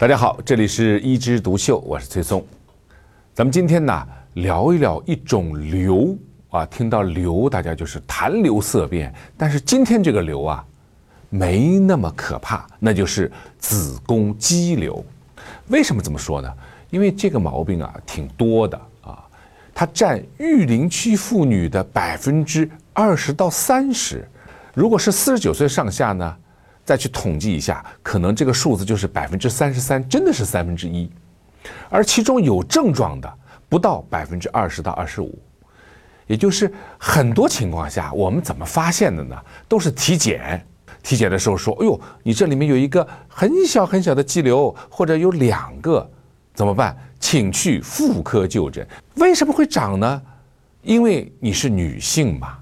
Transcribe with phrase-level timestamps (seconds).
[0.00, 2.42] 大家好，这里是一枝独秀，我是崔松。
[3.34, 6.16] 咱们今天呢聊一聊一种瘤
[6.48, 10.64] 啊，听到瘤大家就是谈瘤色变，但是今天这个瘤啊
[11.28, 15.04] 没那么可怕，那就是子宫肌瘤。
[15.68, 16.50] 为什么这么说呢？
[16.88, 19.22] 因为这个毛病啊挺多的啊，
[19.74, 24.26] 它占育龄期妇女的百分之二十到三十。
[24.72, 26.36] 如果是四十九岁上下呢？
[26.84, 31.08] 再去统计一下，可能这个数字就是百分之三十三，真的是三分之一，
[31.88, 33.32] 而其中有症状的
[33.68, 35.38] 不到百分之二十到二十五，
[36.26, 39.36] 也就是很多情况下，我们怎么发现的呢？
[39.68, 40.66] 都是体检，
[41.02, 46.10] 体检的时候说，哎呦，你这里面有一个很小很小的肌瘤，或者有两个，
[46.54, 46.96] 怎么办？
[47.20, 48.84] 请去妇科就诊。
[49.16, 50.22] 为什么会长呢？
[50.82, 52.58] 因为你是女性嘛，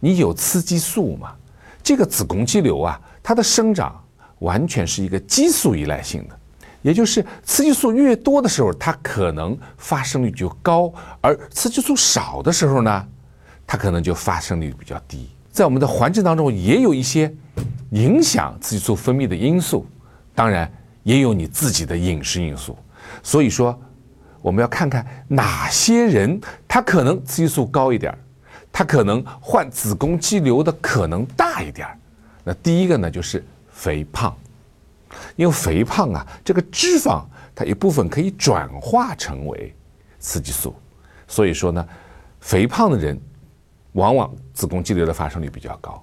[0.00, 1.34] 你有雌激素嘛，
[1.82, 3.00] 这个子宫肌瘤啊。
[3.28, 4.00] 它的生长
[4.38, 6.38] 完全是一个激素依赖性的，
[6.80, 13.08] 也就是雌激素越多的时候，它可能发生率就高；而雌激素少的时候呢，
[13.66, 15.28] 它可能就发生率比较低。
[15.50, 17.34] 在我们的环境当中，也有一些
[17.90, 19.84] 影响雌激素分泌的因素，
[20.32, 22.78] 当然也有你自己的饮食因素。
[23.24, 23.76] 所以说，
[24.40, 28.16] 我们要看看哪些人他可能雌激素高一点，
[28.70, 31.98] 他可能患子宫肌瘤的可能大一点儿。
[32.48, 34.32] 那第一个呢，就是肥胖，
[35.34, 37.24] 因为肥胖啊，这个脂肪
[37.56, 39.74] 它一部分可以转化成为
[40.20, 40.72] 雌激素，
[41.26, 41.84] 所以说呢，
[42.38, 43.20] 肥胖的人
[43.94, 46.00] 往往子宫肌瘤的发生率比较高。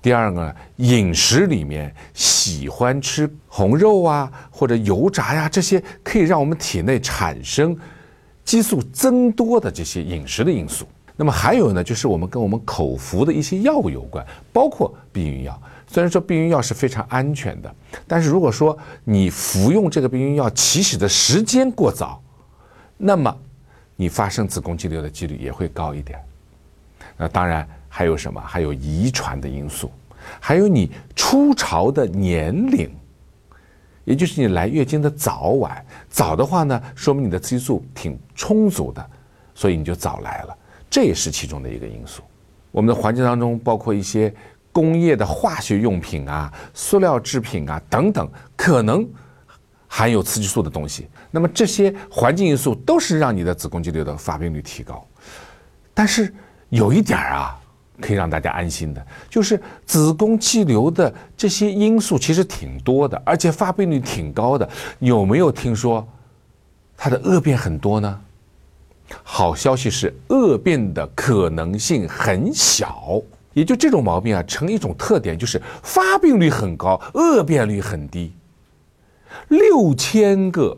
[0.00, 7.78] 第二个，饮食里面喜欢吃红肉啊，或者油炸呀，这些可以让我们体内产生
[8.46, 10.88] 激素增多的这些饮食的因素。
[11.20, 15.62] 那么还有呢，就是我们跟我们口服的一些药物有关，包括避孕药。
[15.86, 17.74] 虽然说避孕药是非常安全的，
[18.06, 22.22] 但是如果说你服用这个避孕药起始的时间过早，
[22.96, 23.36] 那么
[23.96, 26.18] 你发生子宫肌瘤的几率也会高一点。
[27.18, 28.40] 那当然还有什么？
[28.40, 29.92] 还有遗传的因素，
[30.40, 32.90] 还有你初潮的年龄，
[34.06, 35.84] 也就是你来月经的早晚。
[36.08, 39.06] 早的话呢，说明你的激素挺充足的，
[39.54, 40.56] 所以你就早来了。
[40.90, 42.22] 这也是其中的一个因素。
[42.72, 44.32] 我们的环境当中，包括一些
[44.72, 49.08] 工业的化学用品啊、塑料制品啊等等，可能
[49.88, 51.08] 含有雌激素的东西。
[51.30, 55.06] 那么这些环境因素都是让你的子宫肌瘤的发病率提高。
[55.94, 56.32] 但是
[56.68, 57.58] 有一点啊，
[58.00, 64.68] 可以让大家安心的，就是子宫肌瘤的这些因素其实挺多的，而且发病率挺高的。
[65.00, 66.06] 有没有听说
[66.96, 68.20] 它的恶变很多呢？
[69.40, 73.22] 好消息是，恶变的可能性很小，
[73.54, 78.34] 也就这种毛病啊，成一种特点，就是发病率很高，恶变率很低。
[79.48, 80.76] 六千个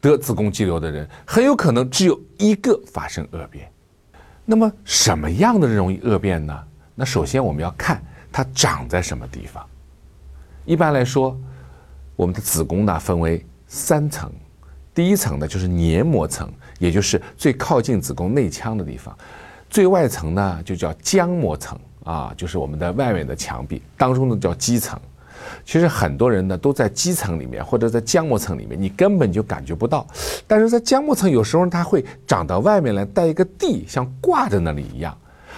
[0.00, 3.68] 得子宫肌瘤的人，很有可能只有一个发生恶变。
[4.44, 6.56] 那么，什么样的容易恶变呢？
[6.94, 8.00] 那首先我们要看
[8.30, 9.66] 它长在什么地方。
[10.64, 11.36] 一般来说，
[12.14, 14.30] 我们的子宫呢分为三层。
[14.96, 19.14] 第一层呢，就是黏膜层，也就是最靠近子宫内腔的地方；
[19.68, 24.98] 最外层呢，就叫浆膜层啊，就是我们的外面的墙壁当中的叫肌层。
[25.66, 30.06] 其实很多人呢都在肌层里面或者在浆膜层里面，你根本就感觉不到。
[30.46, 35.14] 但是在浆膜层，有时候它会长到外面来，带一个地，像挂在那里一样。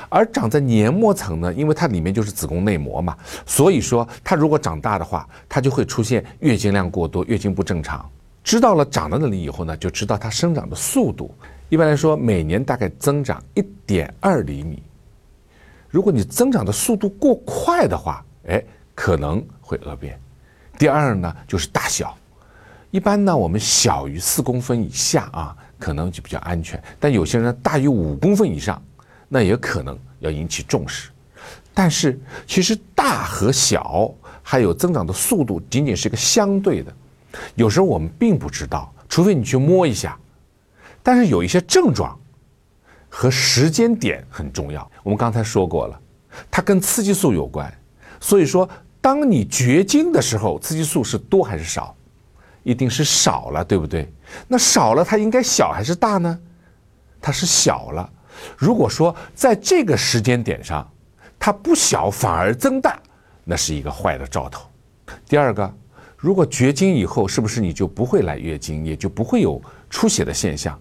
[0.09, 3.17] 而长在黏膜层呢，因为它里面就是子宫内膜嘛，
[3.47, 8.05] 所以说它如果长大的话，它就会出现月经量过多、月经不正常。
[8.49, 11.35] 知道了长到那里以后呢，就知道它生长的速度。
[11.69, 14.83] 一般来说，每年大概增长一点二厘米。
[15.91, 18.65] 如果你增长的速度过快的话，哎，
[18.95, 20.19] 可能会恶变。
[20.79, 22.17] 第二呢，就是大小。
[22.91, 26.83] 一般呢，我们小于四公分以下啊，可能就比较安全。
[26.99, 28.83] 但有些人大于五公分以上，
[29.29, 31.11] 那也可能要引起重视。
[31.75, 34.11] 但是，其实大和小
[34.43, 36.91] 还有增长的速度，仅仅是一个相对的。
[37.55, 40.19] 有时候我们并不知道，除非你去摸一下。
[41.03, 42.19] 但是有一些症状
[43.09, 44.91] 和时间点很重要。
[45.03, 45.99] 我们刚才说过了，
[46.51, 47.73] 它跟雌激素有关。
[48.21, 48.69] 所以说，
[49.01, 51.97] 当你绝经的时候，雌激素是多还是少？
[52.65, 54.13] 一定是少了，对不对？
[54.47, 56.39] 那少了，它应该小还是大呢？
[57.21, 58.13] 它是小了。
[58.57, 60.87] 如果说在这个时间点上，
[61.39, 63.01] 它不小反而增大，
[63.45, 64.69] 那是一个坏的兆头。
[65.27, 65.75] 第二个。
[66.19, 70.77] 如果绝经以后，是不是你就不会来月经，也就不会有出血的现象？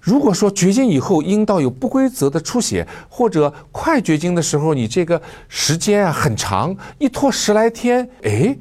[0.00, 8.56] 如果说绝经以后阴道有不规则的出血，或者快绝经的时候，你这个时间啊很长，一拖十来天，哎，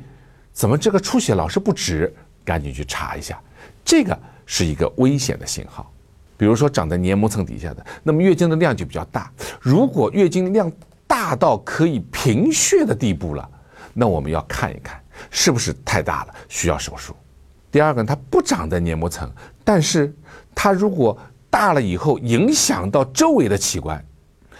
[0.52, 2.12] 怎么这个出血老是不止？
[2.44, 3.40] 赶紧去查一下，
[3.86, 4.18] 这个
[4.48, 5.92] 是一个危险的信号。
[6.36, 9.32] 比如说长在黏膜层底下的，那么月经的量就比较大。
[9.62, 10.72] 如果月经量
[11.06, 13.48] 大到可以贫血的地步了，
[13.94, 15.00] 那我们要看一看
[15.30, 17.16] 是不是太大了，需要手术。
[17.72, 19.32] 第二个，它不长在黏膜层，
[19.64, 20.14] 但是
[20.54, 21.18] 它如果
[21.50, 24.04] 大了以后影响到周围的器官，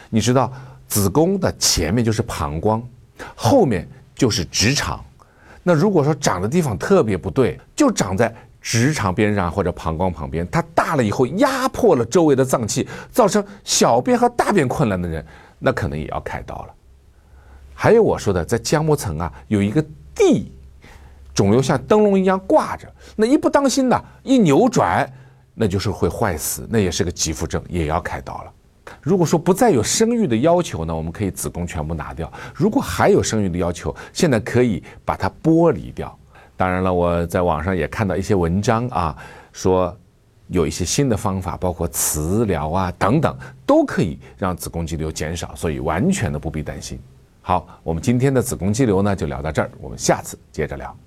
[0.10, 0.52] 你知道
[0.88, 2.82] 子宫的前面就是膀胱，
[3.36, 5.04] 后面就是直肠。
[5.62, 15.26] 那如果说长的地方特别不对，就长在直肠边上或者膀胱旁边，它大了以后压迫了周围的脏器，造成小便和大便困难的人，
[15.60, 16.74] 那可能也要开刀了。
[17.74, 19.84] 还有我说的，在浆膜层啊有一个
[20.16, 20.52] 蒂，
[21.34, 25.12] 肿瘤像灯笼一样挂着，那一不当心呢，一扭转，
[25.54, 28.52] 那就是会坏死，那也是个急腹症，也要开刀了。
[29.02, 32.32] 如果说不再有生育的要求呢，我们可以子宫全部拿掉。
[32.54, 36.18] 如果还有生育的要求，现在可以把它剥离掉。
[36.56, 39.18] 当然了，我在网上也看到一些文章啊，
[39.52, 39.96] 说
[40.48, 47.00] 有一些新的方法，包括磁疗啊等等，都可以让子宫肌瘤减少，所以完全的不必担心。
[47.46, 50.98] 好，我们今天的子宫肌瘤呢就聊到这儿，我们下次接着聊。